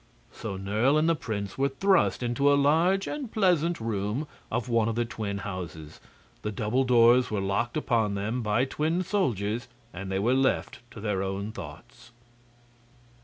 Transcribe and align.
So 0.31 0.57
Nerle 0.57 0.97
and 0.97 1.07
the 1.07 1.13
prince 1.15 1.59
were 1.59 1.69
thrust 1.69 2.23
into 2.23 2.51
a 2.51 2.57
large 2.57 3.05
and 3.05 3.31
pleasant 3.31 3.79
room 3.79 4.25
of 4.49 4.67
one 4.67 4.89
of 4.89 4.95
the 4.95 5.05
twin 5.05 5.37
houses, 5.37 5.99
the 6.41 6.51
double 6.51 6.83
doors 6.83 7.29
were 7.29 7.39
locked 7.39 7.77
upon 7.77 8.15
them 8.15 8.41
by 8.41 8.65
twin 8.65 9.03
soldiers, 9.03 9.67
and 9.93 10.11
they 10.11 10.17
were 10.17 10.33
left 10.33 10.79
to 10.93 11.01
their 11.01 11.21
own 11.21 11.51
thoughts. 11.51 12.09